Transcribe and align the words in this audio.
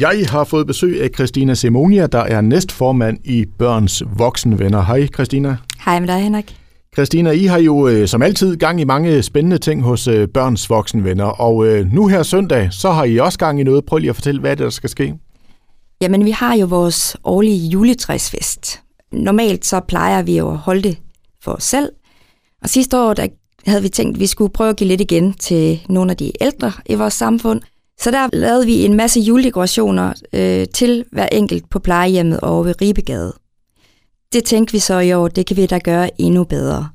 Jeg 0.00 0.26
har 0.28 0.44
fået 0.44 0.66
besøg 0.66 1.02
af 1.02 1.08
Christina 1.14 1.54
Simonia, 1.54 2.06
der 2.06 2.18
er 2.18 2.40
næstformand 2.40 3.18
i 3.24 3.46
Børns 3.58 4.02
Voksenvenner. 4.16 4.82
Hej 4.82 5.06
Christina. 5.06 5.56
Hej 5.84 6.00
med 6.00 6.08
dig, 6.08 6.20
Henrik. 6.22 6.56
Christina, 6.94 7.30
I 7.30 7.44
har 7.44 7.58
jo 7.58 7.88
øh, 7.88 8.08
som 8.08 8.22
altid 8.22 8.56
gang 8.56 8.80
i 8.80 8.84
mange 8.84 9.22
spændende 9.22 9.58
ting 9.58 9.82
hos 9.82 10.08
øh, 10.08 10.28
Børns 10.28 10.70
Voksenvenner, 10.70 11.24
og 11.24 11.66
øh, 11.66 11.92
nu 11.92 12.06
her 12.06 12.22
søndag, 12.22 12.68
så 12.72 12.90
har 12.90 13.04
I 13.04 13.16
også 13.16 13.38
gang 13.38 13.60
i 13.60 13.62
noget. 13.62 13.84
Prøv 13.84 13.98
lige 13.98 14.10
at 14.10 14.16
fortælle, 14.16 14.40
hvad 14.40 14.50
er 14.50 14.54
det, 14.54 14.64
der 14.64 14.70
skal 14.70 14.90
ske? 14.90 15.14
Jamen, 16.00 16.24
vi 16.24 16.30
har 16.30 16.54
jo 16.54 16.66
vores 16.66 17.16
årlige 17.24 17.68
juletræsfest. 17.68 18.80
Normalt 19.12 19.66
så 19.66 19.80
plejer 19.80 20.22
vi 20.22 20.38
jo 20.38 20.50
at 20.50 20.56
holde 20.56 20.82
det 20.82 20.98
for 21.42 21.52
os 21.52 21.64
selv, 21.64 21.88
og 22.62 22.68
sidste 22.68 23.00
år, 23.00 23.14
der 23.14 23.26
havde 23.66 23.82
vi 23.82 23.88
tænkt, 23.88 24.16
at 24.16 24.20
vi 24.20 24.26
skulle 24.26 24.52
prøve 24.52 24.70
at 24.70 24.76
give 24.76 24.88
lidt 24.88 25.00
igen 25.00 25.32
til 25.32 25.80
nogle 25.88 26.10
af 26.10 26.16
de 26.16 26.32
ældre 26.40 26.72
i 26.86 26.94
vores 26.94 27.14
samfund. 27.14 27.60
Så 28.00 28.10
der 28.10 28.28
lavede 28.32 28.66
vi 28.66 28.84
en 28.84 28.94
masse 28.94 29.20
juledekorationer 29.20 30.12
øh, 30.32 30.66
til 30.74 31.04
hver 31.12 31.26
enkelt 31.26 31.70
på 31.70 31.78
plejehjemmet 31.78 32.40
over 32.40 32.62
ved 32.62 32.80
Ribegade. 32.80 33.32
Det 34.32 34.44
tænkte 34.44 34.72
vi 34.72 34.78
så 34.78 34.98
i 34.98 35.12
år, 35.12 35.28
det 35.28 35.46
kan 35.46 35.56
vi 35.56 35.66
da 35.66 35.78
gøre 35.78 36.20
endnu 36.20 36.44
bedre. 36.44 36.88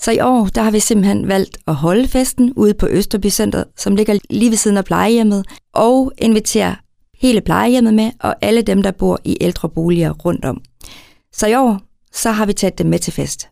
Så 0.00 0.10
i 0.10 0.20
år, 0.20 0.48
der 0.54 0.62
har 0.62 0.70
vi 0.70 0.80
simpelthen 0.80 1.28
valgt 1.28 1.58
at 1.66 1.74
holde 1.74 2.08
festen 2.08 2.52
ude 2.52 2.74
på 2.74 2.88
Østerby 2.88 3.28
Center, 3.28 3.64
som 3.76 3.96
ligger 3.96 4.18
lige 4.30 4.50
ved 4.50 4.56
siden 4.56 4.76
af 4.76 4.84
plejehjemmet, 4.84 5.46
og 5.74 6.12
invitere 6.18 6.76
hele 7.18 7.40
plejehjemmet 7.40 7.94
med, 7.94 8.10
og 8.20 8.36
alle 8.40 8.62
dem, 8.62 8.82
der 8.82 8.90
bor 8.90 9.20
i 9.24 9.36
ældreboliger 9.40 10.10
rundt 10.10 10.44
om. 10.44 10.60
Så 11.32 11.46
i 11.46 11.54
år, 11.54 11.80
så 12.12 12.30
har 12.30 12.46
vi 12.46 12.52
taget 12.52 12.78
dem 12.78 12.86
med 12.86 12.98
til 12.98 13.12
fest. 13.12 13.48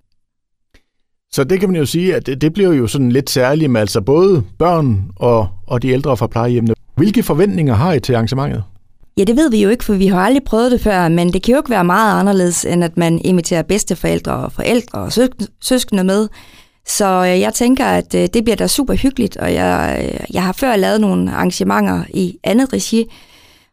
Så 1.34 1.44
det 1.44 1.60
kan 1.60 1.68
man 1.68 1.78
jo 1.78 1.86
sige, 1.86 2.14
at 2.14 2.26
det, 2.26 2.40
det 2.40 2.52
bliver 2.52 2.72
jo 2.72 2.86
sådan 2.86 3.12
lidt 3.12 3.30
særligt 3.30 3.70
med 3.70 3.80
altså 3.80 4.00
både 4.00 4.42
børn 4.58 5.10
og, 5.16 5.48
og 5.66 5.82
de 5.82 5.88
ældre 5.88 6.16
fra 6.16 6.26
plejehjemmene. 6.26 6.74
Hvilke 6.96 7.22
forventninger 7.22 7.74
har 7.74 7.92
I 7.92 8.00
til 8.00 8.14
arrangementet? 8.14 8.64
Ja, 9.16 9.24
det 9.24 9.36
ved 9.36 9.50
vi 9.50 9.62
jo 9.62 9.68
ikke, 9.68 9.84
for 9.84 9.94
vi 9.94 10.06
har 10.06 10.20
aldrig 10.20 10.42
prøvet 10.44 10.72
det 10.72 10.80
før, 10.80 11.08
men 11.08 11.32
det 11.32 11.42
kan 11.42 11.52
jo 11.52 11.58
ikke 11.58 11.70
være 11.70 11.84
meget 11.84 12.20
anderledes, 12.20 12.64
end 12.64 12.84
at 12.84 12.96
man 12.96 13.20
inviterer 13.24 13.62
bedsteforældre 13.62 14.32
og 14.32 14.52
forældre 14.52 14.98
og 14.98 15.12
søskende 15.60 16.04
med. 16.04 16.28
Så 16.86 17.04
øh, 17.04 17.40
jeg 17.40 17.54
tænker, 17.54 17.84
at 17.84 18.14
øh, 18.14 18.28
det 18.34 18.44
bliver 18.44 18.56
da 18.56 18.66
super 18.66 18.94
hyggeligt, 18.94 19.36
og 19.36 19.54
jeg, 19.54 20.00
øh, 20.04 20.34
jeg 20.34 20.42
har 20.42 20.52
før 20.52 20.76
lavet 20.76 21.00
nogle 21.00 21.32
arrangementer 21.32 22.04
i 22.14 22.38
andet 22.44 22.72
regi, 22.72 23.04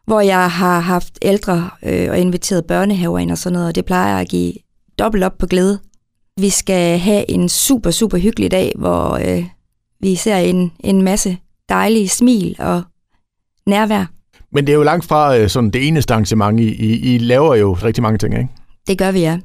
hvor 0.06 0.20
jeg 0.20 0.50
har 0.50 0.80
haft 0.80 1.18
ældre 1.22 1.70
og 1.82 2.18
inviteret 2.18 2.64
børnehaver 2.64 3.18
ind 3.18 3.30
og 3.30 3.38
sådan 3.38 3.52
noget, 3.52 3.68
og 3.68 3.74
det 3.74 3.84
plejer 3.84 4.18
at 4.18 4.28
give 4.28 4.52
dobbelt 4.98 5.24
op 5.24 5.38
på 5.38 5.46
glæde. 5.46 5.78
Vi 6.36 6.50
skal 6.50 6.98
have 6.98 7.30
en 7.30 7.48
super, 7.48 7.90
super 7.90 8.18
hyggelig 8.18 8.50
dag, 8.50 8.72
hvor 8.76 9.14
øh, 9.14 9.44
vi 10.00 10.14
ser 10.14 10.36
en, 10.36 10.72
en 10.80 11.02
masse 11.02 11.36
dejlige 11.68 12.08
smil 12.08 12.56
og 12.58 12.82
nærvær. 13.66 14.06
Men 14.52 14.66
det 14.66 14.72
er 14.72 14.76
jo 14.76 14.82
langt 14.82 15.04
fra 15.04 15.36
øh, 15.36 15.48
sådan 15.48 15.70
det 15.70 15.88
eneste 15.88 16.14
arrangement. 16.14 16.60
I, 16.60 16.74
I, 16.74 17.14
I 17.14 17.18
laver 17.18 17.54
jo 17.54 17.72
rigtig 17.72 18.02
mange 18.02 18.18
ting, 18.18 18.34
ikke? 18.34 18.48
Det 18.86 18.98
gør 18.98 19.12
vi, 19.12 19.20
ja. 19.20 19.38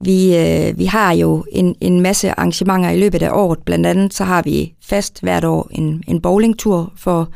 Vi, 0.00 0.36
øh, 0.36 0.78
vi 0.78 0.84
har 0.84 1.12
jo 1.12 1.44
en, 1.52 1.74
en 1.80 2.00
masse 2.00 2.30
arrangementer 2.30 2.90
i 2.90 3.00
løbet 3.00 3.22
af 3.22 3.30
året. 3.32 3.58
Blandt 3.66 3.86
andet 3.86 4.14
så 4.14 4.24
har 4.24 4.42
vi 4.42 4.74
fast 4.84 5.22
hvert 5.22 5.44
år 5.44 5.68
en, 5.70 6.02
en 6.06 6.20
bowlingtur 6.20 6.92
for, 6.96 7.28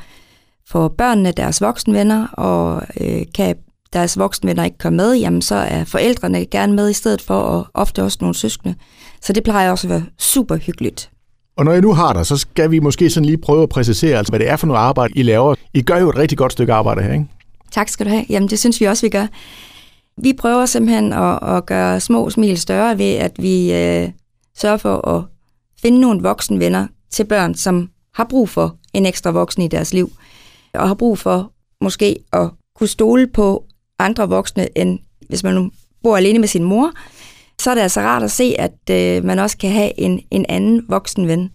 for 0.69 0.89
børnene, 0.89 1.33
deres 1.33 1.61
voksenvenner, 1.61 2.27
og 2.27 2.83
øh, 3.01 3.23
kan 3.34 3.56
deres 3.97 4.19
voksenvenner 4.19 4.64
ikke 4.64 4.78
komme 4.78 4.97
med, 4.97 5.14
jamen 5.14 5.42
så 5.42 5.55
er 5.55 5.84
forældrene 5.84 6.47
gerne 6.47 6.72
med 6.72 6.91
i 6.91 6.92
stedet 6.92 7.22
for, 7.22 7.34
og 7.34 7.66
ofte 7.75 8.02
også 8.02 8.19
nogle 8.20 8.34
søskende. 8.34 8.75
Så 9.22 9.33
det 9.33 9.44
plejer 9.44 9.70
også 9.70 9.86
at 9.86 9.91
være 9.91 10.05
super 10.19 10.56
hyggeligt. 10.56 11.11
Og 11.56 11.64
når 11.64 11.72
jeg 11.72 11.80
nu 11.80 11.92
har 11.92 12.12
dig, 12.12 12.27
så 12.27 12.36
skal 12.36 12.70
vi 12.70 12.78
måske 12.78 13.11
sådan 13.11 13.24
lige 13.24 13.39
prøve 13.39 13.62
at 13.62 13.69
præcisere, 13.69 14.19
altså, 14.19 14.30
hvad 14.30 14.41
det 14.41 14.48
er 14.48 14.56
for 14.56 14.67
noget 14.67 14.80
arbejde, 14.80 15.14
I 15.17 15.22
laver. 15.22 15.55
I 15.74 15.83
gør 15.83 15.97
jo 15.98 16.11
et 16.11 16.19
rigtig 16.19 16.39
godt 16.39 16.52
stykke 16.52 16.72
arbejde 16.72 17.02
her, 17.02 17.12
ikke? 17.12 17.27
Tak 17.70 17.89
skal 17.89 18.06
du 18.06 18.11
have. 18.11 18.24
Jamen, 18.28 18.48
det 18.48 18.58
synes 18.58 18.80
vi 18.80 18.84
også, 18.84 19.06
vi 19.06 19.11
gør. 19.11 19.27
Vi 20.22 20.33
prøver 20.33 20.67
simpelthen 20.67 21.12
at, 21.12 21.39
at 21.42 21.67
gøre 21.67 22.00
små 22.00 22.30
smil 22.30 22.58
større 22.58 22.98
ved, 22.98 23.14
at 23.14 23.33
vi 23.39 23.72
øh, 23.72 24.08
sørger 24.58 24.77
for 24.77 25.08
at 25.08 25.24
finde 25.83 26.01
nogle 26.01 26.23
voksenvenner 26.23 26.86
til 27.11 27.24
børn, 27.24 27.55
som 27.55 27.90
har 28.14 28.24
brug 28.24 28.48
for 28.48 28.77
en 28.95 29.06
ekstra 29.06 29.30
voksen 29.30 29.62
i 29.62 29.68
deres 29.68 29.92
liv, 29.95 30.12
og 30.74 30.89
har 30.89 30.95
brug 30.95 31.18
for 31.18 31.52
måske 31.80 32.17
at 32.33 32.51
kunne 32.79 32.89
stole 32.89 33.27
på 33.27 33.64
andre 33.98 34.29
voksne, 34.29 34.79
end 34.79 34.98
hvis 35.29 35.42
man 35.42 35.55
nu 35.55 35.70
bor 36.02 36.17
alene 36.17 36.39
med 36.39 36.48
sin 36.48 36.64
mor, 36.64 36.90
så 37.61 37.70
er 37.70 37.74
det 37.74 37.83
altså 37.83 38.01
rart 38.01 38.23
at 38.23 38.30
se, 38.30 38.55
at 38.58 38.90
øh, 38.90 39.24
man 39.24 39.39
også 39.39 39.58
kan 39.58 39.70
have 39.70 40.01
en, 40.01 40.20
en 40.30 40.46
anden 40.48 40.84
voksen 40.89 41.29
ven. 41.29 41.51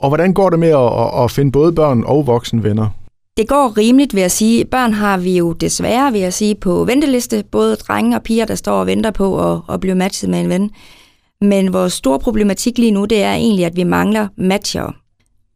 Og 0.00 0.08
hvordan 0.08 0.34
går 0.34 0.50
det 0.50 0.58
med 0.58 0.68
at, 0.68 1.24
at 1.24 1.30
finde 1.30 1.52
både 1.52 1.72
børn 1.72 2.04
og 2.04 2.26
voksenvenner? 2.26 2.88
Det 3.36 3.48
går 3.48 3.78
rimeligt, 3.78 4.14
vil 4.14 4.20
jeg 4.20 4.30
sige. 4.30 4.64
Børn 4.64 4.92
har 4.92 5.18
vi 5.18 5.36
jo 5.36 5.52
desværre, 5.52 6.12
vil 6.12 6.20
jeg 6.20 6.32
sige, 6.32 6.54
på 6.54 6.84
venteliste. 6.84 7.44
Både 7.50 7.76
drenge 7.76 8.16
og 8.16 8.22
piger, 8.22 8.44
der 8.44 8.54
står 8.54 8.80
og 8.80 8.86
venter 8.86 9.10
på 9.10 9.52
at, 9.52 9.60
at 9.68 9.80
blive 9.80 9.94
matchet 9.94 10.30
med 10.30 10.40
en 10.40 10.48
ven. 10.48 10.70
Men 11.40 11.72
vores 11.72 11.92
store 11.92 12.18
problematik 12.18 12.78
lige 12.78 12.90
nu, 12.90 13.04
det 13.04 13.22
er 13.22 13.34
egentlig, 13.34 13.64
at 13.64 13.76
vi 13.76 13.84
mangler 13.84 14.28
matcher. 14.36 14.94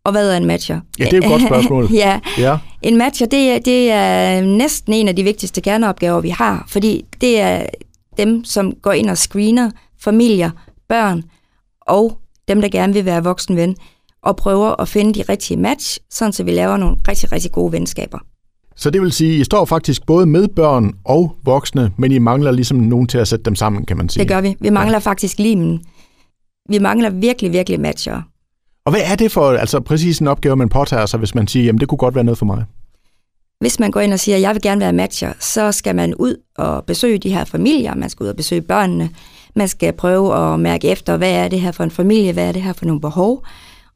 Og 0.05 0.13
hvad 0.13 0.33
er 0.33 0.37
en 0.37 0.47
matcher? 0.47 0.81
Ja, 0.99 1.05
det 1.05 1.13
er 1.13 1.19
et 1.19 1.25
godt 1.25 1.43
spørgsmål. 1.43 1.89
ja. 2.05 2.21
ja, 2.39 2.59
en 2.83 2.97
matcher, 2.97 3.27
det 3.27 3.51
er, 3.51 3.59
det 3.59 3.91
er 3.91 4.41
næsten 4.41 4.93
en 4.93 5.09
af 5.09 5.17
de 5.17 5.23
vigtigste 5.23 5.61
kerneopgaver, 5.61 6.21
vi 6.21 6.29
har, 6.29 6.65
fordi 6.69 7.05
det 7.21 7.41
er 7.41 7.67
dem, 8.17 8.45
som 8.45 8.73
går 8.83 8.93
ind 8.93 9.11
og 9.11 9.19
screener 9.19 9.71
familier, 10.01 10.51
børn 10.89 11.23
og 11.81 12.19
dem, 12.49 12.61
der 12.61 12.69
gerne 12.69 12.93
vil 12.93 13.05
være 13.05 13.25
voksenven, 13.25 13.77
og 14.23 14.37
prøver 14.37 14.81
at 14.81 14.89
finde 14.89 15.15
de 15.15 15.23
rigtige 15.29 15.57
match, 15.57 15.99
sådan 16.11 16.33
så 16.33 16.45
vi 16.45 16.51
laver 16.51 16.77
nogle 16.77 16.97
rigtig, 17.09 17.33
rigtig 17.33 17.53
gode 17.53 17.73
venskaber. 17.73 18.19
Så 18.77 18.91
det 18.91 19.01
vil 19.01 19.13
sige, 19.13 19.35
at 19.35 19.41
I 19.41 19.45
står 19.45 19.65
faktisk 19.65 20.07
både 20.07 20.27
med 20.27 20.49
børn 20.49 20.93
og 21.05 21.37
voksne, 21.45 21.93
men 21.99 22.13
I 22.13 22.19
mangler 22.19 22.51
ligesom 22.51 22.79
nogen 22.79 23.07
til 23.07 23.19
at 23.19 23.29
sætte 23.29 23.45
dem 23.45 23.55
sammen, 23.55 23.85
kan 23.85 23.97
man 23.97 24.09
sige. 24.09 24.21
Det 24.21 24.29
gør 24.29 24.41
vi. 24.41 24.57
Vi 24.61 24.71
mangler 24.71 24.95
ja. 24.95 24.99
faktisk 24.99 25.39
limen. 25.39 25.85
Vi 26.69 26.79
mangler 26.79 27.11
virkelig, 27.11 27.53
virkelig 27.53 27.81
matcher. 27.81 28.23
Og 28.87 28.93
hvad 28.93 29.01
er 29.05 29.15
det 29.15 29.33
for 29.33 29.51
altså 29.51 29.81
præcis 29.81 30.19
en 30.19 30.27
opgave, 30.27 30.57
man 30.57 30.69
påtager 30.69 31.07
sig, 31.07 31.19
hvis 31.19 31.35
man 31.35 31.49
siger, 31.49 31.65
jamen 31.65 31.81
det 31.81 31.89
kunne 31.89 31.99
godt 31.99 32.15
være 32.15 32.25
noget 32.25 32.39
for 32.39 32.47
mig? 32.47 32.65
Hvis 33.61 33.81
man 33.81 33.91
går 33.91 34.01
ind 34.01 34.13
og 34.13 34.21
siger, 34.21 34.37
at 34.37 34.43
jeg 34.43 34.55
vil 34.55 34.63
gerne 34.63 34.81
være 34.81 34.93
matcher, 34.93 35.33
så 35.41 35.73
skal 35.73 35.97
man 35.97 36.15
ud 36.15 36.37
og 36.59 36.85
besøge 36.85 37.19
de 37.19 37.35
her 37.35 37.45
familier, 37.45 37.95
man 37.95 38.11
skal 38.11 38.25
ud 38.25 38.29
og 38.29 38.37
besøge 38.37 38.63
børnene, 38.63 39.11
man 39.55 39.69
skal 39.69 39.93
prøve 39.93 40.37
at 40.37 40.61
mærke 40.61 40.89
efter, 40.89 41.17
hvad 41.17 41.31
er 41.31 41.49
det 41.49 41.61
her 41.61 41.73
for 41.73 41.85
en 41.85 41.91
familie, 41.91 42.33
hvad 42.33 42.49
er 42.49 42.53
det 42.53 42.63
her 42.63 42.73
for 42.73 42.85
nogle 42.85 43.01
behov, 43.01 43.45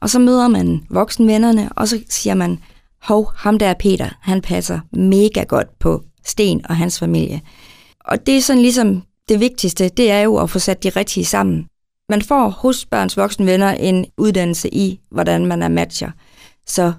og 0.01 0.11
så 0.11 0.19
møder 0.19 0.49
man 0.49 0.83
voksenvennerne, 0.91 1.69
og 1.73 1.89
så 1.89 2.01
siger 2.09 2.35
man, 2.35 2.59
hov, 3.03 3.33
ham 3.37 3.59
der 3.59 3.67
er 3.67 3.75
Peter, 3.75 4.09
han 4.21 4.41
passer 4.41 4.81
mega 4.93 5.43
godt 5.43 5.79
på 5.79 6.03
Sten 6.25 6.67
og 6.69 6.77
hans 6.77 6.99
familie. 6.99 7.41
Og 8.01 8.27
det 8.27 8.37
er 8.37 8.41
sådan 8.41 8.63
ligesom 8.63 9.03
det 9.29 9.41
vigtigste, 9.41 9.89
det 9.89 10.11
er 10.11 10.21
jo 10.21 10.37
at 10.37 10.51
få 10.51 10.59
sat 10.59 10.83
de 10.83 10.89
rigtige 10.89 11.25
sammen. 11.25 11.67
Man 12.09 12.23
får 12.23 12.49
hos 12.49 12.87
børns 12.87 13.17
voksenvenner 13.17 13.71
en 13.71 14.07
uddannelse 14.19 14.75
i, 14.75 15.01
hvordan 15.11 15.47
man 15.47 15.63
er 15.63 15.69
matcher. 15.69 16.11
Så 16.67 16.93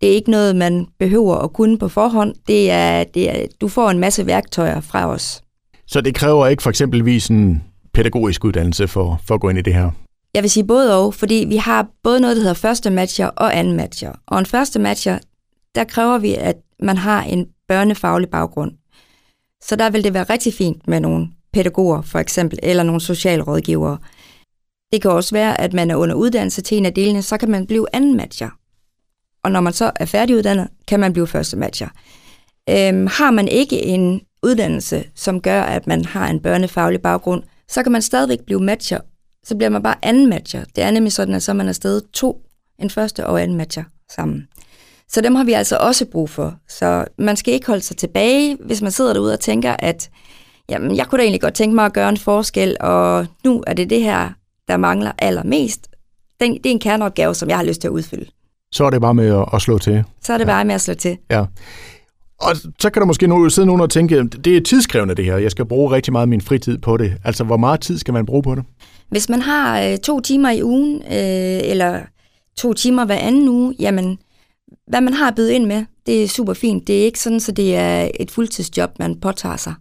det 0.00 0.10
er 0.10 0.14
ikke 0.14 0.30
noget, 0.30 0.56
man 0.56 0.86
behøver 0.98 1.36
at 1.36 1.52
kunne 1.52 1.78
på 1.78 1.88
forhånd. 1.88 2.34
Det 2.46 2.70
er, 2.70 3.04
det 3.04 3.30
er, 3.30 3.46
du 3.60 3.68
får 3.68 3.90
en 3.90 3.98
masse 3.98 4.26
værktøjer 4.26 4.80
fra 4.80 5.06
os. 5.06 5.42
Så 5.86 6.00
det 6.00 6.14
kræver 6.14 6.46
ikke 6.46 6.62
for 6.62 6.70
eksempelvis 6.70 7.28
en 7.28 7.62
pædagogisk 7.94 8.44
uddannelse 8.44 8.88
for, 8.88 9.20
for 9.26 9.34
at 9.34 9.40
gå 9.40 9.48
ind 9.48 9.58
i 9.58 9.62
det 9.62 9.74
her? 9.74 9.90
Jeg 10.34 10.42
vil 10.42 10.50
sige 10.50 10.66
både 10.66 10.98
og, 10.98 11.14
fordi 11.14 11.44
vi 11.48 11.56
har 11.56 11.86
både 12.02 12.20
noget, 12.20 12.36
der 12.36 12.42
hedder 12.42 12.54
første 12.54 12.90
matcher 12.90 13.26
og 13.26 13.58
anden 13.58 13.76
matcher. 13.76 14.12
Og 14.26 14.38
en 14.38 14.46
første 14.46 14.78
matcher, 14.78 15.18
der 15.74 15.84
kræver 15.84 16.18
vi, 16.18 16.34
at 16.34 16.56
man 16.80 16.96
har 16.96 17.22
en 17.22 17.46
børnefaglig 17.68 18.28
baggrund. 18.28 18.72
Så 19.62 19.76
der 19.76 19.90
vil 19.90 20.04
det 20.04 20.14
være 20.14 20.24
rigtig 20.24 20.54
fint 20.54 20.88
med 20.88 21.00
nogle 21.00 21.28
pædagoger 21.52 22.02
for 22.02 22.18
eksempel, 22.18 22.58
eller 22.62 22.82
nogle 22.82 23.00
socialrådgivere. 23.00 23.98
Det 24.92 25.02
kan 25.02 25.10
også 25.10 25.34
være, 25.34 25.60
at 25.60 25.72
man 25.72 25.90
er 25.90 25.96
under 25.96 26.14
uddannelse 26.14 26.62
til 26.62 26.78
en 26.78 26.86
af 26.86 26.94
delene, 26.94 27.22
så 27.22 27.36
kan 27.36 27.50
man 27.50 27.66
blive 27.66 27.86
anden 27.92 28.16
matcher 28.16 28.50
og 29.44 29.50
når 29.50 29.60
man 29.60 29.72
så 29.72 29.92
er 29.96 30.04
færdiguddannet, 30.04 30.68
kan 30.86 31.00
man 31.00 31.12
blive 31.12 31.26
første 31.26 31.56
matcher. 31.56 31.88
Øhm, 32.70 33.06
har 33.06 33.30
man 33.30 33.48
ikke 33.48 33.82
en 33.82 34.20
uddannelse, 34.42 35.04
som 35.14 35.40
gør, 35.40 35.62
at 35.62 35.86
man 35.86 36.04
har 36.04 36.28
en 36.28 36.40
børnefaglig 36.40 37.02
baggrund, 37.02 37.42
så 37.68 37.82
kan 37.82 37.92
man 37.92 38.02
stadigvæk 38.02 38.40
blive 38.46 38.60
matcher. 38.60 39.00
Så 39.44 39.56
bliver 39.56 39.70
man 39.70 39.82
bare 39.82 39.94
anden 40.02 40.28
matcher. 40.28 40.64
Det 40.76 40.84
er 40.84 40.90
nemlig 40.90 41.12
sådan, 41.12 41.34
at 41.34 41.42
så 41.42 41.52
man 41.52 41.68
er 41.68 41.72
stadig 41.72 42.02
to, 42.12 42.40
en 42.78 42.90
første 42.90 43.26
og 43.26 43.42
anden 43.42 43.56
matcher 43.56 43.84
sammen. 44.10 44.48
Så 45.08 45.20
dem 45.20 45.34
har 45.34 45.44
vi 45.44 45.52
altså 45.52 45.76
også 45.76 46.06
brug 46.06 46.30
for. 46.30 46.54
Så 46.68 47.04
man 47.18 47.36
skal 47.36 47.54
ikke 47.54 47.66
holde 47.66 47.82
sig 47.82 47.96
tilbage, 47.96 48.56
hvis 48.60 48.82
man 48.82 48.92
sidder 48.92 49.12
derude 49.12 49.32
og 49.32 49.40
tænker, 49.40 49.76
at 49.78 50.10
jamen, 50.68 50.96
jeg 50.96 51.06
kunne 51.06 51.18
da 51.18 51.22
egentlig 51.22 51.40
godt 51.40 51.54
tænke 51.54 51.74
mig 51.74 51.84
at 51.86 51.92
gøre 51.92 52.08
en 52.08 52.16
forskel, 52.16 52.76
og 52.80 53.26
nu 53.44 53.64
er 53.66 53.72
det 53.72 53.90
det 53.90 54.02
her, 54.02 54.30
der 54.68 54.76
mangler 54.76 55.12
allermest. 55.18 55.88
Det 56.40 56.66
er 56.66 56.70
en 56.70 56.80
kerneopgave, 56.80 57.34
som 57.34 57.48
jeg 57.48 57.56
har 57.56 57.64
lyst 57.64 57.80
til 57.80 57.88
at 57.88 57.92
udfylde 57.92 58.26
så 58.74 58.84
er 58.84 58.90
det 58.90 59.00
bare 59.00 59.14
med 59.14 59.28
at, 59.28 59.44
at 59.52 59.62
slå 59.62 59.78
til. 59.78 60.04
Så 60.22 60.32
er 60.32 60.38
det 60.38 60.46
bare 60.46 60.64
med 60.64 60.74
at 60.74 60.80
slå 60.80 60.94
til. 60.94 61.16
Ja. 61.30 61.44
Og 62.40 62.56
så 62.78 62.90
kan 62.90 63.00
der 63.00 63.06
måske 63.06 63.26
nu 63.26 63.50
sidde 63.50 63.66
nogen 63.66 63.80
og 63.80 63.90
tænke, 63.90 64.24
det 64.24 64.56
er 64.56 64.60
tidskrævende 64.60 65.14
det 65.14 65.24
her, 65.24 65.36
jeg 65.36 65.50
skal 65.50 65.64
bruge 65.64 65.90
rigtig 65.90 66.12
meget 66.12 66.22
af 66.22 66.28
min 66.28 66.40
fritid 66.40 66.78
på 66.78 66.96
det. 66.96 67.16
Altså, 67.24 67.44
hvor 67.44 67.56
meget 67.56 67.80
tid 67.80 67.98
skal 67.98 68.14
man 68.14 68.26
bruge 68.26 68.42
på 68.42 68.54
det? 68.54 68.64
Hvis 69.08 69.28
man 69.28 69.40
har 69.42 69.82
øh, 69.82 69.98
to 69.98 70.20
timer 70.20 70.50
i 70.50 70.62
ugen, 70.62 71.02
øh, 71.02 71.70
eller 71.70 72.00
to 72.56 72.72
timer 72.72 73.04
hver 73.04 73.18
anden 73.18 73.48
uge, 73.48 73.74
jamen, 73.78 74.18
hvad 74.88 75.00
man 75.00 75.14
har 75.14 75.28
at 75.28 75.34
byde 75.34 75.54
ind 75.54 75.66
med, 75.66 75.84
det 76.06 76.24
er 76.24 76.28
super 76.28 76.54
fint. 76.54 76.86
Det 76.86 77.00
er 77.00 77.04
ikke 77.04 77.20
sådan, 77.20 77.40
så 77.40 77.52
det 77.52 77.76
er 77.76 78.08
et 78.20 78.30
fuldtidsjob, 78.30 78.90
man 78.98 79.20
påtager 79.20 79.56
sig. 79.56 79.74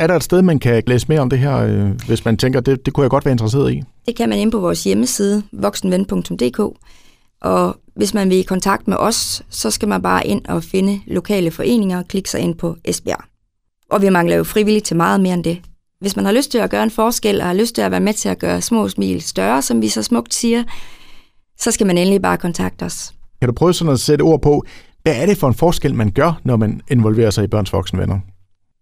Er 0.00 0.06
der 0.06 0.16
et 0.16 0.22
sted, 0.22 0.42
man 0.42 0.58
kan 0.58 0.82
læse 0.86 1.06
mere 1.08 1.20
om 1.20 1.30
det 1.30 1.38
her, 1.38 1.56
øh, 1.56 1.90
hvis 2.06 2.24
man 2.24 2.36
tænker, 2.36 2.60
det, 2.60 2.86
det 2.86 2.94
kunne 2.94 3.02
jeg 3.02 3.10
godt 3.10 3.24
være 3.24 3.32
interesseret 3.32 3.72
i? 3.72 3.82
Det 4.06 4.16
kan 4.16 4.28
man 4.28 4.38
ind 4.38 4.52
på 4.52 4.58
vores 4.58 4.84
hjemmeside, 4.84 5.42
voksenven.dk. 5.52 6.58
Og 7.42 7.76
hvis 7.96 8.14
man 8.14 8.30
vil 8.30 8.38
i 8.38 8.42
kontakt 8.42 8.88
med 8.88 8.96
os, 8.96 9.42
så 9.50 9.70
skal 9.70 9.88
man 9.88 10.02
bare 10.02 10.26
ind 10.26 10.46
og 10.46 10.64
finde 10.64 11.00
lokale 11.06 11.50
foreninger 11.50 11.98
og 11.98 12.08
klikke 12.08 12.30
sig 12.30 12.40
ind 12.40 12.54
på 12.54 12.76
Esbjerg. 12.84 13.24
Og 13.90 14.02
vi 14.02 14.08
mangler 14.08 14.36
jo 14.36 14.44
frivilligt 14.44 14.84
til 14.84 14.96
meget 14.96 15.20
mere 15.20 15.34
end 15.34 15.44
det. 15.44 15.60
Hvis 16.00 16.16
man 16.16 16.24
har 16.24 16.32
lyst 16.32 16.50
til 16.50 16.58
at 16.58 16.70
gøre 16.70 16.82
en 16.82 16.90
forskel 16.90 17.40
og 17.40 17.46
har 17.46 17.54
lyst 17.54 17.74
til 17.74 17.82
at 17.82 17.90
være 17.90 18.00
med 18.00 18.14
til 18.14 18.28
at 18.28 18.38
gøre 18.38 18.60
små 18.60 18.88
smil 18.88 19.22
større, 19.22 19.62
som 19.62 19.82
vi 19.82 19.88
så 19.88 20.02
smukt 20.02 20.34
siger, 20.34 20.64
så 21.58 21.70
skal 21.70 21.86
man 21.86 21.98
endelig 21.98 22.22
bare 22.22 22.36
kontakte 22.36 22.82
os. 22.82 23.14
Kan 23.40 23.48
du 23.48 23.54
prøve 23.54 23.74
sådan 23.74 23.92
at 23.92 24.00
sætte 24.00 24.22
ord 24.22 24.42
på, 24.42 24.64
hvad 25.02 25.16
er 25.16 25.26
det 25.26 25.36
for 25.36 25.48
en 25.48 25.54
forskel, 25.54 25.94
man 25.94 26.10
gør, 26.10 26.40
når 26.44 26.56
man 26.56 26.80
involverer 26.90 27.30
sig 27.30 27.44
i 27.44 27.46
børns 27.46 27.72
voksenvenner? 27.72 28.18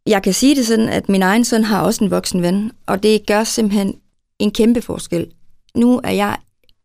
Jeg 0.08 0.22
kan 0.22 0.34
sige 0.34 0.56
det 0.56 0.66
sådan, 0.66 0.88
at 0.88 1.08
min 1.08 1.22
egen 1.22 1.44
søn 1.44 1.64
har 1.64 1.82
også 1.82 2.04
en 2.04 2.10
voksen 2.10 2.42
ven, 2.42 2.72
og 2.86 3.02
det 3.02 3.26
gør 3.26 3.44
simpelthen 3.44 3.94
en 4.38 4.50
kæmpe 4.50 4.82
forskel. 4.82 5.26
Nu 5.74 6.00
er 6.04 6.10
jeg 6.10 6.36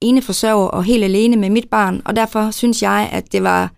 ene 0.01 0.21
forsørger 0.21 0.67
og 0.67 0.83
helt 0.83 1.03
alene 1.03 1.35
med 1.35 1.49
mit 1.49 1.69
barn, 1.69 2.01
og 2.05 2.15
derfor 2.15 2.51
synes 2.51 2.81
jeg, 2.81 3.09
at 3.11 3.31
det 3.31 3.43
var 3.43 3.71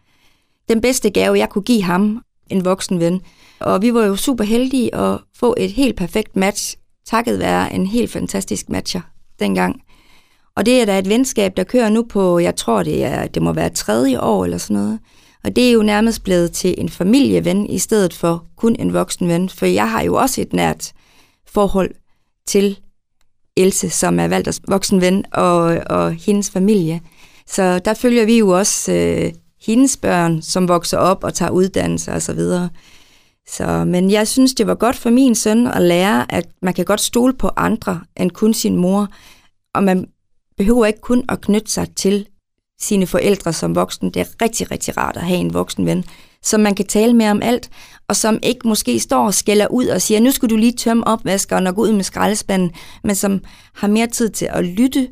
den 0.70 0.82
bedste 0.82 1.10
gave, 1.10 1.38
jeg 1.38 1.50
kunne 1.50 1.62
give 1.62 1.84
ham, 1.84 2.22
en 2.50 2.66
voksen 2.66 3.00
ven. 3.00 3.22
Og 3.60 3.82
vi 3.82 3.94
var 3.94 4.06
jo 4.06 4.16
super 4.16 4.44
heldige 4.44 4.96
at 4.96 5.20
få 5.36 5.56
et 5.58 5.72
helt 5.72 5.96
perfekt 5.96 6.36
match, 6.36 6.76
takket 7.06 7.40
være 7.40 7.74
en 7.74 7.86
helt 7.86 8.12
fantastisk 8.12 8.70
matcher 8.70 9.02
dengang. 9.40 9.82
Og 10.56 10.66
det 10.66 10.82
er 10.82 10.86
da 10.86 11.00
et 11.00 11.10
venskab, 11.10 11.58
der 11.58 11.64
kører 11.64 11.90
nu 11.90 12.04
på, 12.04 12.40
jeg 12.40 12.56
tror 12.56 12.84
det, 12.84 13.04
er, 13.06 13.28
det 13.28 13.42
må 13.42 13.54
være 13.54 13.70
tredje 13.70 14.22
år 14.22 14.46
eller 14.46 14.58
sådan 14.58 14.84
noget. 14.84 15.00
Og 15.46 15.56
det 15.56 15.68
er 15.68 15.72
jo 15.72 15.84
nærmest 15.84 16.24
blevet 16.24 16.52
til 16.52 16.76
en 16.78 16.90
familieven 16.90 17.70
i 17.70 17.80
stedet 17.80 18.14
for 18.14 18.46
kun 18.56 18.76
en 18.80 18.94
voksen 18.94 19.28
ven, 19.28 19.50
for 19.50 19.66
jeg 19.66 19.92
har 19.92 20.02
jo 20.02 20.16
også 20.16 20.42
et 20.42 20.54
nært 20.54 20.94
forhold 21.48 21.92
til 22.48 22.80
Else, 23.58 23.90
som 23.90 24.20
er 24.20 24.28
Valders 24.28 24.62
voksen 24.68 25.02
ven, 25.02 25.26
og, 25.32 25.82
og 25.86 26.14
hendes 26.14 26.50
familie. 26.50 27.02
Så 27.48 27.80
der 27.80 27.94
følger 27.94 28.26
vi 28.26 28.38
jo 28.38 28.50
også 28.50 28.92
øh, 28.94 29.34
hendes 29.66 29.98
børn, 29.98 30.42
som 30.42 30.68
vokser 30.68 30.98
op 30.98 31.24
og 31.24 31.34
tager 31.34 31.52
uddannelse 31.52 32.12
osv. 32.12 32.20
Så, 32.20 32.34
videre. 32.34 32.70
så, 33.48 33.86
men 33.86 34.12
jeg 34.12 34.28
synes, 34.28 34.54
det 34.54 34.68
var 34.68 34.76
godt 34.76 34.96
for 34.96 35.10
min 35.10 35.36
søn 35.36 35.68
at 35.68 35.82
lære, 35.82 36.32
at 36.32 36.48
man 36.62 36.74
kan 36.74 36.86
godt 36.86 37.02
stole 37.02 37.34
på 37.34 37.50
andre 37.56 38.02
end 38.18 38.32
kun 38.32 38.54
sin 38.54 38.76
mor, 38.76 39.08
og 39.74 39.84
man 39.84 40.08
behøver 40.58 40.86
ikke 40.86 41.02
kun 41.02 41.24
at 41.30 41.42
knytte 41.42 41.72
sig 41.72 41.88
til 41.96 42.28
sine 42.80 43.08
forældre 43.08 43.54
som 43.54 43.76
voksen. 43.76 44.10
Det 44.10 44.20
er 44.20 44.42
rigtig, 44.42 44.72
rigtig 44.72 44.98
rart 44.98 45.18
at 45.18 45.24
have 45.24 45.40
en 45.40 45.54
voksen 45.54 45.86
ven, 45.86 46.04
som 46.44 46.60
man 46.60 46.76
kan 46.76 46.86
tale 46.86 47.14
med 47.14 47.30
om 47.30 47.42
alt, 47.42 47.70
og 48.08 48.16
som 48.16 48.40
ikke 48.44 48.68
måske 48.68 49.00
står 49.00 49.26
og 49.26 49.34
skælder 49.34 49.68
ud 49.68 49.88
og 49.88 50.02
siger, 50.02 50.20
nu 50.20 50.32
skal 50.32 50.50
du 50.50 50.56
lige 50.56 50.72
tømme 50.72 51.08
opvaskeren 51.08 51.68
og 51.68 51.76
gå 51.76 51.82
ud 51.82 51.92
med 51.92 52.04
skraldespanden, 52.04 52.72
men 53.04 53.16
som 53.16 53.42
har 53.74 53.88
mere 53.88 54.08
tid 54.08 54.30
til 54.30 54.48
at 54.52 54.66
lytte. 54.66 55.08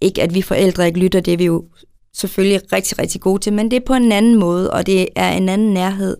Ikke 0.00 0.22
at 0.22 0.34
vi 0.34 0.42
forældre 0.42 0.86
ikke 0.86 0.98
lytter, 0.98 1.20
det 1.20 1.32
er 1.32 1.36
vi 1.36 1.44
jo 1.44 1.64
selvfølgelig 2.14 2.72
rigtig, 2.72 2.98
rigtig 2.98 3.20
gode 3.20 3.42
til, 3.42 3.52
men 3.52 3.70
det 3.70 3.76
er 3.76 3.86
på 3.86 3.94
en 3.94 4.12
anden 4.12 4.38
måde, 4.38 4.70
og 4.70 4.86
det 4.86 5.08
er 5.16 5.32
en 5.32 5.48
anden 5.48 5.74
nærhed 5.74 6.16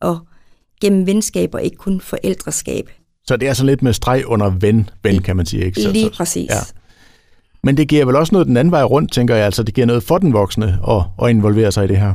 og 0.00 0.18
gennem 0.80 1.06
venskab 1.06 1.54
og 1.54 1.62
ikke 1.62 1.76
kun 1.76 2.00
forældreskab. 2.00 2.90
Så 3.26 3.36
det 3.36 3.48
er 3.48 3.54
sådan 3.54 3.66
lidt 3.66 3.82
med 3.82 3.92
streg 3.92 4.26
under 4.26 4.50
ven, 4.50 4.90
ven 5.02 5.22
kan 5.22 5.36
man 5.36 5.46
sige, 5.46 5.64
ikke? 5.64 5.82
Så, 5.82 5.92
Lige 5.92 6.10
præcis. 6.10 6.50
Ja. 6.50 6.60
Men 7.62 7.76
det 7.76 7.88
giver 7.88 8.04
vel 8.04 8.16
også 8.16 8.34
noget 8.34 8.46
den 8.46 8.56
anden 8.56 8.72
vej 8.72 8.82
rundt, 8.82 9.12
tænker 9.12 9.34
jeg. 9.34 9.44
Altså, 9.44 9.62
det 9.62 9.74
giver 9.74 9.86
noget 9.86 10.02
for 10.02 10.18
den 10.18 10.32
voksne 10.32 10.78
at, 10.88 11.02
at 11.22 11.30
involvere 11.30 11.72
sig 11.72 11.84
i 11.84 11.88
det 11.88 11.96
her. 11.96 12.14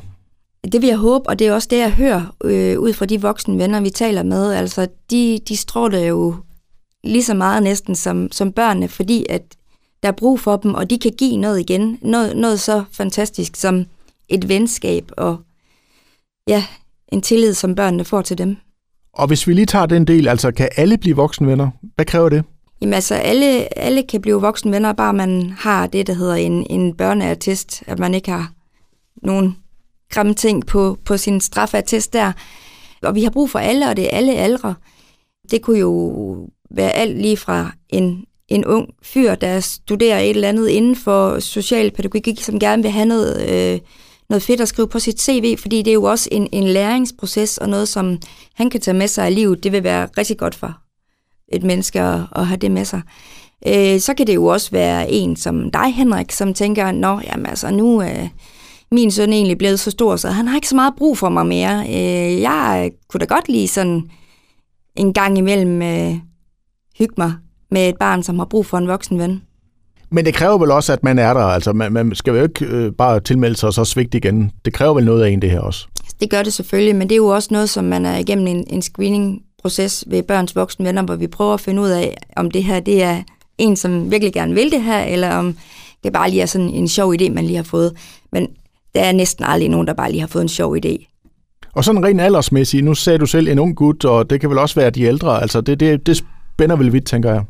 Det 0.71 0.81
vil 0.81 0.87
jeg 0.87 0.97
håbe, 0.97 1.29
og 1.29 1.39
det 1.39 1.47
er 1.47 1.53
også 1.53 1.67
det, 1.71 1.77
jeg 1.77 1.91
hører 1.91 2.35
øh, 2.43 2.79
ud 2.79 2.93
fra 2.93 3.05
de 3.05 3.21
voksne 3.21 3.57
venner, 3.57 3.81
vi 3.81 3.89
taler 3.89 4.23
med. 4.23 4.53
Altså, 4.53 4.87
de, 5.11 5.39
de 5.47 5.57
stråler 5.57 5.99
jo 5.99 6.35
lige 7.03 7.23
så 7.23 7.33
meget 7.33 7.63
næsten 7.63 7.95
som, 7.95 8.31
som 8.31 8.51
børnene, 8.51 8.87
fordi 8.87 9.25
at 9.29 9.41
der 10.03 10.09
er 10.09 10.13
brug 10.13 10.39
for 10.39 10.57
dem, 10.57 10.73
og 10.73 10.89
de 10.89 10.99
kan 10.99 11.11
give 11.17 11.37
noget 11.37 11.59
igen. 11.59 11.99
Noget, 12.01 12.37
noget 12.37 12.59
så 12.59 12.83
fantastisk 12.91 13.55
som 13.55 13.85
et 14.29 14.49
venskab 14.49 15.11
og 15.17 15.37
ja, 16.47 16.63
en 17.11 17.21
tillid, 17.21 17.53
som 17.53 17.75
børnene 17.75 18.05
får 18.05 18.21
til 18.21 18.37
dem. 18.37 18.57
Og 19.13 19.27
hvis 19.27 19.47
vi 19.47 19.53
lige 19.53 19.65
tager 19.65 19.85
den 19.85 20.05
del, 20.05 20.27
altså 20.27 20.51
kan 20.51 20.69
alle 20.77 20.97
blive 20.97 21.15
voksenvenner? 21.15 21.69
Hvad 21.95 22.05
kræver 22.05 22.29
det? 22.29 22.43
Jamen 22.81 22.93
altså, 22.93 23.15
alle, 23.15 23.77
alle 23.79 24.03
kan 24.03 24.21
blive 24.21 24.41
voksenvenner, 24.41 24.93
bare 24.93 25.13
man 25.13 25.53
har 25.57 25.87
det, 25.87 26.07
der 26.07 26.13
hedder 26.13 26.35
en, 26.35 26.67
en 26.69 26.95
børneattest, 26.95 27.83
at 27.87 27.99
man 27.99 28.13
ikke 28.13 28.31
har 28.31 28.51
nogen 29.15 29.57
grimme 30.09 30.33
ting 30.33 30.65
på, 30.65 30.97
på 31.05 31.17
sin 31.17 31.41
straffeattest 31.41 32.13
der. 32.13 32.31
Og 33.03 33.15
vi 33.15 33.23
har 33.23 33.29
brug 33.29 33.49
for 33.49 33.59
alle, 33.59 33.89
og 33.89 33.97
det 33.97 34.05
er 34.05 34.17
alle 34.17 34.33
aldre. 34.33 34.75
Det 35.51 35.61
kunne 35.61 35.79
jo 35.79 36.49
være 36.71 36.91
alt 36.91 37.21
lige 37.21 37.37
fra 37.37 37.71
en, 37.89 38.25
en 38.47 38.65
ung 38.65 38.89
fyr, 39.03 39.35
der 39.35 39.59
studerer 39.59 40.19
et 40.19 40.29
eller 40.29 40.49
andet 40.49 40.67
inden 40.67 40.95
for 40.95 41.39
socialpædagogik, 41.39 42.43
som 42.43 42.59
gerne 42.59 42.83
vil 42.83 42.91
have 42.91 43.05
noget, 43.05 43.49
øh, 43.49 43.79
noget 44.29 44.43
fedt 44.43 44.61
at 44.61 44.67
skrive 44.67 44.87
på 44.87 44.99
sit 44.99 45.21
CV, 45.21 45.57
fordi 45.57 45.81
det 45.81 45.91
er 45.91 45.93
jo 45.93 46.03
også 46.03 46.29
en, 46.31 46.49
en 46.51 46.63
læringsproces 46.63 47.57
og 47.57 47.69
noget, 47.69 47.87
som 47.87 48.19
han 48.53 48.69
kan 48.69 48.81
tage 48.81 48.97
med 48.97 49.07
sig 49.07 49.31
i 49.31 49.33
livet. 49.33 49.63
Det 49.63 49.71
vil 49.71 49.83
være 49.83 50.07
rigtig 50.17 50.37
godt 50.37 50.55
for 50.55 50.80
et 51.53 51.63
menneske 51.63 52.01
at, 52.01 52.19
at 52.35 52.47
have 52.47 52.57
det 52.57 52.71
med 52.71 52.85
sig. 52.85 53.01
Øh, 53.67 53.99
så 53.99 54.13
kan 54.17 54.27
det 54.27 54.35
jo 54.35 54.45
også 54.45 54.71
være 54.71 55.11
en 55.11 55.35
som 55.35 55.71
dig, 55.71 55.93
Henrik, 55.93 56.31
som 56.31 56.53
tænker, 56.53 56.91
nå, 56.91 57.19
jamen 57.27 57.45
altså, 57.45 57.71
nu 57.71 57.99
er 57.99 58.27
min 58.91 59.11
søn 59.11 59.33
egentlig 59.33 59.57
blevet 59.57 59.79
så 59.79 59.91
stor, 59.91 60.15
så 60.15 60.29
han 60.29 60.47
har 60.47 60.55
ikke 60.55 60.67
så 60.67 60.75
meget 60.75 60.93
brug 60.97 61.17
for 61.17 61.29
mig 61.29 61.45
mere. 61.45 61.85
Øh, 61.87 62.41
jeg 62.41 62.91
kunne 63.09 63.19
da 63.19 63.25
godt 63.25 63.49
lide 63.49 63.67
sådan 63.67 64.09
en 64.95 65.13
gang 65.13 65.37
imellem 65.37 65.81
øh, 65.81 66.15
hygge 66.97 67.13
mig 67.17 67.33
med 67.71 67.89
et 67.89 67.95
barn, 67.99 68.23
som 68.23 68.39
har 68.39 68.45
brug 68.45 68.65
for 68.65 68.77
en 68.77 68.87
voksen 68.87 69.19
ven. 69.19 69.41
Men 70.09 70.25
det 70.25 70.33
kræver 70.33 70.57
vel 70.57 70.71
også, 70.71 70.93
at 70.93 71.03
man 71.03 71.19
er 71.19 71.33
der. 71.33 71.41
Altså, 71.41 71.73
man, 71.73 71.93
man 71.93 72.15
skal 72.15 72.35
jo 72.35 72.43
ikke 72.43 72.65
øh, 72.65 72.91
bare 72.91 73.19
tilmelde 73.19 73.55
sig 73.55 73.67
og 73.67 73.73
så 73.73 73.85
svigte 73.85 74.17
igen. 74.17 74.51
Det 74.65 74.73
kræver 74.73 74.93
vel 74.93 75.05
noget 75.05 75.23
af 75.23 75.29
en, 75.29 75.41
det 75.41 75.51
her 75.51 75.59
også? 75.59 75.87
Det 76.19 76.29
gør 76.29 76.43
det 76.43 76.53
selvfølgelig, 76.53 76.95
men 76.95 77.09
det 77.09 77.15
er 77.15 77.17
jo 77.17 77.27
også 77.27 77.49
noget, 77.51 77.69
som 77.69 77.83
man 77.83 78.05
er 78.05 78.17
igennem 78.17 78.47
en, 78.47 78.65
en 78.67 78.81
screening 78.81 79.41
proces 79.61 80.03
ved 80.07 80.23
børns 80.23 80.55
voksne 80.55 80.85
venner, 80.85 81.01
hvor 81.01 81.15
vi 81.15 81.27
prøver 81.27 81.53
at 81.53 81.61
finde 81.61 81.81
ud 81.81 81.89
af, 81.89 82.17
om 82.35 82.51
det 82.51 82.63
her 82.63 82.79
det 82.79 83.03
er 83.03 83.23
en, 83.57 83.75
som 83.75 84.11
virkelig 84.11 84.33
gerne 84.33 84.53
vil 84.53 84.71
det 84.71 84.81
her, 84.81 85.03
eller 85.03 85.35
om 85.35 85.57
det 86.03 86.13
bare 86.13 86.29
lige 86.29 86.41
er 86.41 86.45
sådan 86.45 86.69
en 86.69 86.87
sjov 86.87 87.13
idé, 87.13 87.29
man 87.29 87.45
lige 87.45 87.55
har 87.55 87.63
fået. 87.63 87.93
Men 88.31 88.47
der 88.95 89.01
er 89.01 89.11
næsten 89.11 89.45
aldrig 89.45 89.69
nogen, 89.69 89.87
der 89.87 89.93
bare 89.93 90.11
lige 90.11 90.21
har 90.21 90.27
fået 90.27 90.41
en 90.41 90.49
sjov 90.49 90.77
idé. 90.85 91.07
Og 91.73 91.83
sådan 91.83 92.05
rent 92.05 92.21
aldersmæssigt, 92.21 92.85
nu 92.85 92.93
sagde 92.93 93.19
du 93.19 93.25
selv 93.25 93.47
en 93.47 93.59
ung 93.59 93.75
gut, 93.75 94.05
og 94.05 94.29
det 94.29 94.41
kan 94.41 94.49
vel 94.49 94.57
også 94.57 94.75
være 94.75 94.89
de 94.89 95.03
ældre, 95.03 95.41
altså 95.41 95.61
det, 95.61 95.79
det, 95.79 96.05
det 96.05 96.17
spænder 96.17 96.75
vel 96.75 96.93
vidt, 96.93 97.05
tænker 97.05 97.33
jeg. 97.33 97.43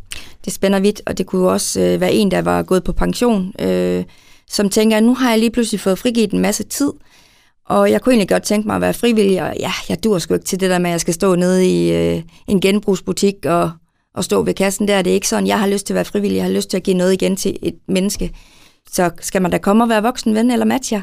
Det 0.45 0.53
spænder 0.53 0.79
vidt, 0.79 1.01
og 1.05 1.17
det 1.17 1.25
kunne 1.25 1.49
også 1.49 1.81
øh, 1.81 2.01
være 2.01 2.13
en, 2.13 2.31
der 2.31 2.41
var 2.41 2.63
gået 2.63 2.83
på 2.83 2.91
pension, 2.91 3.53
øh, 3.59 4.03
som 4.49 4.69
tænker, 4.69 4.99
nu 4.99 5.13
har 5.13 5.29
jeg 5.29 5.39
lige 5.39 5.51
pludselig 5.51 5.79
fået 5.79 5.99
frigivet 5.99 6.31
en 6.31 6.39
masse 6.39 6.63
tid, 6.63 6.91
og 7.65 7.91
jeg 7.91 8.01
kunne 8.01 8.13
egentlig 8.13 8.29
godt 8.29 8.43
tænke 8.43 8.67
mig 8.67 8.75
at 8.75 8.81
være 8.81 8.93
frivillig, 8.93 9.41
og 9.41 9.53
ja, 9.59 9.71
jeg 9.89 10.03
dur 10.03 10.19
sgu 10.19 10.33
ikke 10.33 10.45
til 10.45 10.59
det 10.59 10.69
der 10.69 10.79
med, 10.79 10.89
at 10.89 10.91
jeg 10.91 11.01
skal 11.01 11.13
stå 11.13 11.35
nede 11.35 11.67
i 11.67 11.93
øh, 11.93 12.21
en 12.47 12.61
genbrugsbutik 12.61 13.45
og, 13.45 13.71
og 14.15 14.23
stå 14.23 14.43
ved 14.43 14.53
kassen 14.53 14.87
der. 14.87 15.01
Det 15.01 15.09
er 15.09 15.13
ikke 15.15 15.27
sådan, 15.27 15.47
jeg 15.47 15.59
har 15.59 15.67
lyst 15.67 15.85
til 15.85 15.93
at 15.93 15.95
være 15.95 16.05
frivillig, 16.05 16.37
jeg 16.37 16.45
har 16.45 16.51
lyst 16.51 16.69
til 16.69 16.77
at 16.77 16.83
give 16.83 16.97
noget 16.97 17.13
igen 17.13 17.35
til 17.35 17.57
et 17.61 17.75
menneske. 17.87 18.31
Så 18.91 19.09
skal 19.19 19.41
man 19.41 19.51
da 19.51 19.57
komme 19.57 19.83
og 19.83 19.89
være 19.89 20.03
voksen 20.03 20.35
ven 20.35 20.51
eller 20.51 20.65
matcher? 20.65 21.01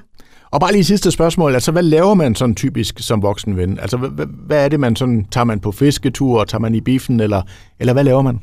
Og 0.50 0.61
bare 0.61 0.73
lige 0.73 0.85
sidste 0.85 1.11
spørgsmål, 1.11 1.55
altså 1.55 1.73
hvad 1.73 1.83
laver 1.83 2.15
man 2.15 2.35
sådan 2.35 2.55
typisk 2.55 2.99
som 2.99 3.23
voksen 3.23 3.57
ven? 3.57 3.79
Altså 3.81 3.97
hvad, 3.97 4.27
hvad 4.47 4.65
er 4.65 4.69
det, 4.69 4.81
man 4.81 4.97
sådan, 4.97 5.27
tager 5.31 5.45
man 5.45 5.61
på 5.61 5.73
fisketur, 5.73 6.45
tager 6.45 6.61
man 6.61 6.75
i 6.75 6.81
biffen, 6.81 7.21
eller, 7.21 7.43
eller 7.81 7.93
hvad 7.93 8.05
laver 8.05 8.23
man? 8.23 8.41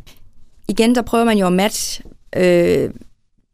Igen, 0.67 0.95
der 0.95 1.01
prøver 1.01 1.25
man 1.25 1.38
jo 1.38 1.48
at 1.48 1.53
matche 1.53 2.03
øh, 2.36 2.89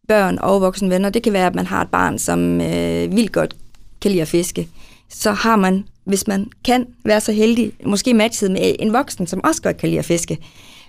børn 0.08 0.38
og 0.41 0.62
voksne 0.62 0.89
venner. 0.89 1.10
Det 1.10 1.24
kan 1.24 1.34
være, 1.34 1.48
at 1.48 1.56
man 1.56 1.65
har 1.65 1.82
et 1.82 1.89
barn, 1.91 2.20
som 2.20 2.62
øh, 2.62 3.15
vildt 3.15 3.32
godt 3.32 3.56
kan 4.01 4.12
lide 4.12 4.22
at 4.22 4.27
fiske, 4.27 4.67
så 5.10 5.31
har 5.31 5.55
man, 5.55 5.88
hvis 6.05 6.27
man 6.27 6.50
kan 6.65 6.86
være 7.05 7.22
så 7.22 7.31
heldig, 7.31 7.72
måske 7.86 8.13
matchet 8.13 8.51
med 8.51 8.75
en 8.79 8.93
voksen, 8.93 9.27
som 9.27 9.41
også 9.43 9.62
godt 9.62 9.77
kan 9.77 9.89
lide 9.89 10.00
at 10.00 10.05
fiske. 10.05 10.38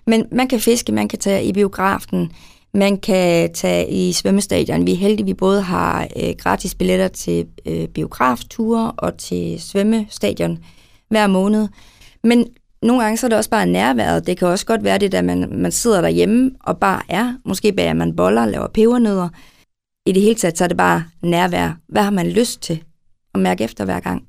Men 0.07 0.26
man 0.33 0.49
kan 0.49 0.61
fiske, 0.61 0.92
man 0.92 1.09
kan 1.09 1.19
tage 1.19 1.45
i 1.45 1.52
biografen, 1.52 2.33
man 2.75 2.97
kan 2.97 3.52
tage 3.52 3.90
i 3.90 4.12
svømmestadion. 4.12 4.87
Vi 4.87 4.92
er 4.92 4.97
heldige, 4.97 5.26
vi 5.26 5.35
både 5.35 5.62
har 5.62 6.09
øh, 6.16 6.35
gratis 6.38 6.75
billetter 6.75 7.09
til 7.09 7.47
øh, 7.66 7.88
biografture 7.88 8.92
og 8.92 9.19
til 9.19 9.61
svømmestadion 9.61 10.59
hver 11.09 11.26
måned. 11.26 11.69
Men 12.25 12.47
nogle 12.83 13.02
gange 13.02 13.16
så 13.16 13.26
er 13.26 13.28
det 13.28 13.38
også 13.38 13.50
bare 13.50 13.66
nærværet. 13.66 14.26
Det 14.26 14.38
kan 14.38 14.49
også 14.49 14.66
godt 14.66 14.85
være 14.85 14.99
det, 14.99 15.14
at 15.14 15.25
man, 15.25 15.49
man 15.52 15.73
sidder 15.73 16.00
derhjemme 16.00 16.50
og 16.61 16.78
bare 16.78 17.02
er. 17.09 17.35
Måske 17.45 17.73
bager 17.73 17.95
man 17.95 18.16
boller, 18.16 18.47
laver 18.47 18.69
pebernødder. 18.69 19.28
I 20.07 20.12
det 20.12 20.23
hele 20.23 20.35
taget 20.35 20.59
så 20.59 20.64
er 20.64 20.69
det 20.69 20.76
bare 20.76 21.04
nærvær. 21.23 21.76
Hvad 21.88 22.02
har 22.02 22.11
man 22.11 22.26
lyst 22.26 22.62
til? 22.62 22.83
Og 23.35 23.41
mærke 23.41 23.65
efter 23.65 23.85
hver 23.85 24.01
gang. 24.01 24.23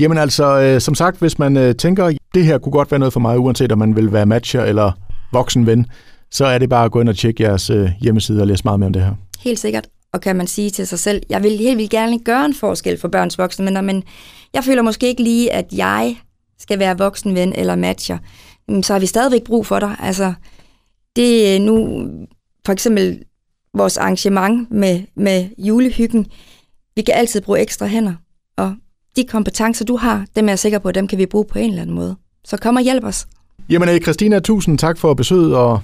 Jamen 0.00 0.18
altså, 0.18 0.60
øh, 0.60 0.80
som 0.80 0.94
sagt, 0.94 1.18
hvis 1.18 1.38
man 1.38 1.56
øh, 1.56 1.74
tænker, 1.74 2.12
det 2.34 2.44
her 2.44 2.58
kunne 2.58 2.72
godt 2.72 2.90
være 2.90 2.98
noget 2.98 3.12
for 3.12 3.20
mig, 3.20 3.38
uanset 3.38 3.72
om 3.72 3.78
man 3.78 3.96
vil 3.96 4.12
være 4.12 4.26
matcher 4.26 4.62
eller 4.64 4.92
voksen 5.32 5.66
ven, 5.66 5.86
så 6.30 6.46
er 6.46 6.58
det 6.58 6.68
bare 6.68 6.84
at 6.84 6.92
gå 6.92 7.00
ind 7.00 7.08
og 7.08 7.16
tjekke 7.16 7.42
jeres 7.42 7.70
øh, 7.70 7.90
hjemmeside 8.00 8.40
og 8.40 8.46
læse 8.46 8.64
meget 8.64 8.80
mere 8.80 8.86
om 8.86 8.92
det 8.92 9.02
her. 9.02 9.14
Helt 9.38 9.58
sikkert. 9.58 9.88
og 10.12 10.20
kan 10.20 10.36
man 10.36 10.46
sige 10.46 10.70
til 10.70 10.86
sig 10.86 10.98
selv, 10.98 11.22
jeg 11.28 11.42
vil 11.42 11.58
helt 11.58 11.78
vildt 11.78 11.90
gerne 11.90 12.18
gøre 12.18 12.44
en 12.44 12.54
forskel 12.54 13.00
for 13.00 13.08
børns 13.08 13.38
voksne, 13.38 13.70
men, 13.70 13.84
men 13.86 14.02
jeg 14.54 14.64
føler 14.64 14.82
måske 14.82 15.06
ikke 15.06 15.22
lige, 15.22 15.52
at 15.52 15.72
jeg 15.72 16.16
skal 16.58 16.78
være 16.78 16.98
voksenven 16.98 17.52
eller 17.52 17.76
matcher, 17.76 18.18
så 18.82 18.92
har 18.92 19.00
vi 19.00 19.06
stadigvæk 19.06 19.44
brug 19.44 19.66
for 19.66 19.78
dig. 19.78 19.96
Altså, 20.00 20.34
det 21.16 21.56
er 21.56 21.60
nu 21.60 22.06
for 22.66 22.72
eksempel 22.72 23.22
vores 23.74 23.96
arrangement 23.96 24.70
med, 24.70 25.02
med 25.16 25.48
julehyggen. 25.58 26.26
Vi 26.96 27.02
kan 27.02 27.14
altid 27.14 27.40
bruge 27.40 27.60
ekstra 27.60 27.86
hænder, 27.86 28.14
og 28.56 28.74
de 29.16 29.24
kompetencer, 29.24 29.84
du 29.84 29.96
har, 29.96 30.26
dem 30.36 30.44
er 30.44 30.50
jeg 30.50 30.58
sikker 30.58 30.78
på, 30.78 30.92
dem 30.92 31.08
kan 31.08 31.18
vi 31.18 31.26
bruge 31.26 31.44
på 31.44 31.58
en 31.58 31.70
eller 31.70 31.82
anden 31.82 31.96
måde. 31.96 32.16
Så 32.44 32.56
kom 32.56 32.76
og 32.76 32.82
hjælp 32.82 33.04
os. 33.04 33.26
Jamen, 33.68 34.02
Christina, 34.02 34.40
tusind 34.40 34.78
tak 34.78 34.98
for 34.98 35.14
besøget, 35.14 35.56
og 35.56 35.80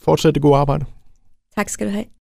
fortsæt 0.00 0.34
det 0.34 0.42
gode 0.42 0.56
arbejde. 0.56 0.84
Tak 1.56 1.68
skal 1.68 1.86
du 1.86 1.92
have. 1.92 2.04